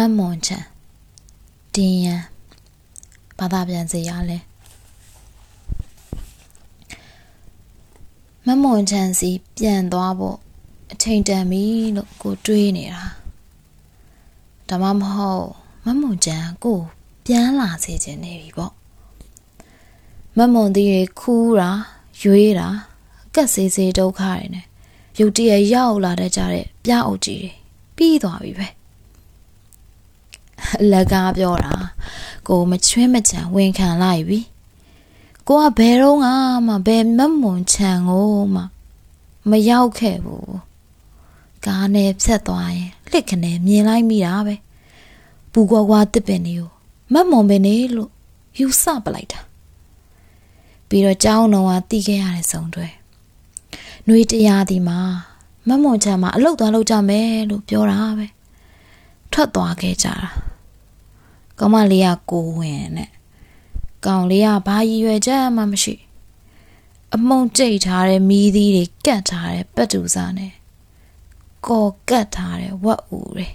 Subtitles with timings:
[0.00, 0.64] မတ်မွန်ချန်
[1.74, 2.22] တင်ရန်
[3.38, 4.38] ဘာသာပြန်စေရလဲ
[8.46, 10.38] မတ်မွန်ချန်စီပြန်သွားဖို့
[10.92, 11.64] အချိန်တန်ပြီ
[11.96, 13.04] လို့ကိုတွေးနေတာ
[14.68, 15.48] ဒါမှမဟုတ်
[15.84, 16.78] မတ်မွန်ချန်ကို
[17.26, 18.72] ပြန်လာစေခြင်းနေပြီပေါ့
[20.36, 21.70] မတ်မွန်သေးတွေခူးတာ
[22.22, 22.68] ရွေးတာ
[23.34, 24.64] ကက်စေးစေးဒုက္ခတွေနဲ့
[25.18, 27.52] ရုတ်တရက်ရောက်လာတတ်ကြတဲ့ပြအုပ်ကြီးတွေ
[27.96, 28.77] ပြီးသွားပြီပဲ
[30.92, 31.74] လက်ကားပြောတာ
[32.48, 34.40] ကိုမချွင်းမချံဝန်ခံလိုက်ပြီ
[35.48, 38.62] ကိုကဘယ်တော့မှဘယ်မမွန်ချံကိုမှ
[39.50, 40.56] မရောက်ခဲ့ဘူး
[41.66, 44.54] ကားနဲ့ဖြတ်သွားရင်လှစ်ခနဲ့မြင်လိုက်မိတာပဲ
[45.52, 46.70] ပူကွာကွာတစ်ပင်တွေကို
[47.12, 48.10] မမွန်ပင်နေလို့
[48.58, 49.40] ယူဆပလိုက်တာ
[50.88, 52.88] ပြီးတော့ကြောင်းတော်ကတီးခဲ့ရတဲ့စုံတွေ
[54.06, 55.00] နှွေတရားဒီမှာ
[55.68, 58.26] မမွန်ချံမှာအလုတ်သွားလောက်ကြမယ်လို့ပြောတာပဲ
[59.32, 60.30] ထွက်သွားခဲ့ကြတာ
[61.58, 63.10] ကောင်မလေးကကိုဝင်နဲ့
[64.06, 65.94] ကောင်လေးကဘာရည်ရွယ်ချက်မှမရှိ
[67.14, 70.52] အမုံကြိတ်ထားတဲ့မီးသီးတွေကတ်ထားတဲ့ပတ်တူစားနဲ့
[71.66, 73.48] ကော်ကတ်ထားတဲ့ဝက်ဥတွေ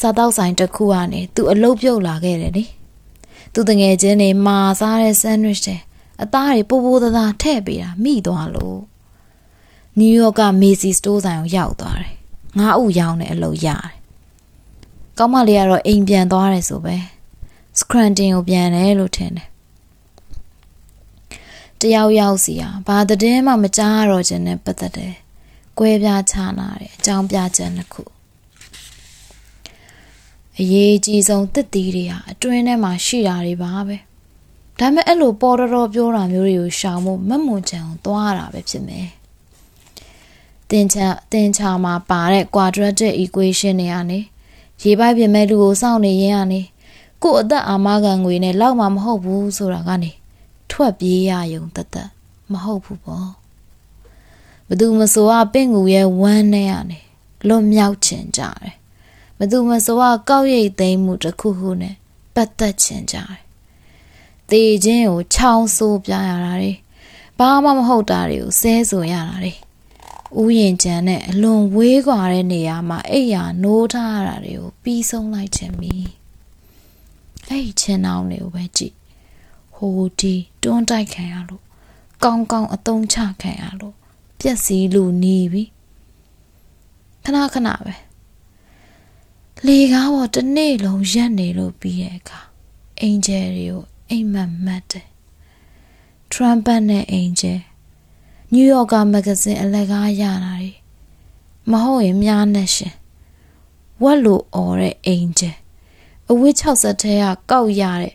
[0.00, 2.64] စားတော့ဆိုင်တစ်ခုကနေသူအလုတ်ပြုတ်လာခဲ့တယ်လေ
[3.52, 5.76] သူတငယ်ချင်းတွေမာစားတဲ့ဆန်ဒရစ်တွေ
[6.22, 8.80] အသားတွေပိုးပိုးသားသားထည့်ပေးတာမိသွားလို့
[9.98, 12.14] နယူးယောက်ကမေစီစတိုးဆိုင်ကိုရောက်သွားတယ်
[12.58, 14.01] ငါးဥရောင်းတဲ့အလုပ်ရတယ်
[15.22, 16.96] ကောင်းမလေးကတော့အိမ်ပြန်သွားတယ်ဆိုပဲ
[17.78, 19.48] စခရန်တင်ကိုပြန်တယ်လို့ထင်တယ်
[21.80, 25.14] တယောက်ယောက်စီဟာဘာတည်င်းမှမကြားရတော့ခြင်းနဲ့ပတ်သက်တယ်
[25.78, 28.02] ကွဲပြားခြားနာတယ်အကြောင်းပြချက်တစ်ခု
[30.60, 33.96] အရေးကြီးဆုံးတစ်တီးတွေဟာအတွင်းထဲမှာရှိတာတွေပါပဲ
[34.78, 39.08] ဒါပေမဲ့အဲ့လိုပေါ်တော်တော်ပြောတာမျိုးတွေကိုရှောင်ဖို့မမွန်ချံကိုသွားတာပဲဖြစ်မယ်
[40.70, 44.18] တင်ချာတင်ချာမှာပါတဲ့ quadratic equation တွေကနေ
[44.80, 46.60] ရေပိုက်ပြင်မဲ့လူကိုစောင့်နေရင်ကနေ
[47.22, 50.10] ကို့အသက်အာမခံငွေနဲ့လောက်မှမဟုတ်ဘူးဆိုတာကနေ
[50.70, 52.08] ထွက်ပြေးရယုံတသက်
[52.52, 53.30] မဟုတ်ဘူးပေါ့
[54.68, 57.00] ဘသူမဆိုကပင့်ကူရဲ့ဝမ်းနဲ့ကနေ
[57.48, 58.74] လွတ်မြောက်ချင်ကြတယ်
[59.38, 61.94] ဘသူမဆိုကကောက်ရိတ်သိမ်းမှုတစ်ခုခုနဲ့
[62.34, 63.42] ပတ်သက်ချင်ကြတယ်
[64.50, 66.72] တေခြင်းကိုချောင်းဆိုးပြရတာတွေ
[67.38, 69.52] ဘာမှမဟုတ်တာတွေကိုဆဲဆိုရတာတွေ
[70.40, 75.94] ဥယျင်ကျန်နဲ့အလွန်ဝေးကွာတဲ့နေရာမှာအိယာနိုးထားရတာတွေကိုပြီးဆုံးလိုက်ခြင်းမီ
[77.46, 78.94] အဲ့ဒီချင်းအောင်တွေကိုပဲကြည့်
[79.74, 81.62] ဟိုဒီတွန်းတိုက်ခံရလို့
[82.24, 83.94] ကောင်းကောင်းအတုံးချခံရလို့
[84.38, 85.64] ပြက်စီးလို့နေပြီ
[87.24, 87.94] ခဏခဏပဲ
[89.66, 92.40] လေကားပေါ်တစ်နေ့လုံးရက်နေလို့ပြီးတဲ့အခါ
[93.00, 95.06] အင်ဂျယ်တွေကိုအိမ်မက်မတ်တယ်
[96.30, 97.60] ထရမ်ပတ်နဲ့အင်ဂျယ်
[98.54, 100.70] နယူးယောက်ကမဂ္ဂဇင်းအလက်ကားရတာတွေ
[101.70, 102.94] မဟုတ်ရင်များနဲ့ရှင်
[104.02, 105.50] ဝက်လိုអော်တဲ့အိမ်ကျဲ
[106.30, 108.14] အဝတ်60ထဲကကောက်ရတဲ့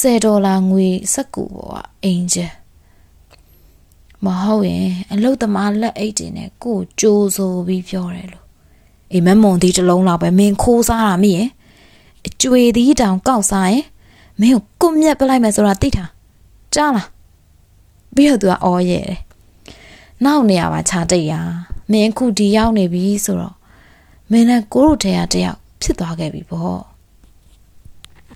[0.00, 2.46] 10ဒေါ်လာငွေစက်ကူပေါ်ကအိမ်ကျဲ
[4.24, 8.46] မဟုတ်ရင်အလုတ်သမားလက်အိတ်တင်နဲ့ကိုကြိုးဆိုပြီးပြောတယ်လို့
[9.12, 11.48] အိမ်မက်မွန်ဒီတစ်လုံးလောက်ပဲမင်းခိုးစားတာမိရဲ့
[12.26, 13.84] အကျွေသီးတောင်ကောက်စားရင်
[14.40, 16.10] မင်းကိုကွမျက်ပလိုက်မယ်ဆိုတာသိထား
[16.74, 17.08] ကြားလား
[18.14, 19.18] ပြီးတော့သူကအော်ရဲတယ်
[20.24, 21.34] နောက်နေရပါခြားတိတ်ရ
[21.92, 23.56] မင်းခုဒီရောက်နေပြီဆိုတော့
[24.30, 26.80] မင်းနဲ့ကိုတို့ထဲကတယောက်ဖြစ်သွားခဲ့ပြီပေါ့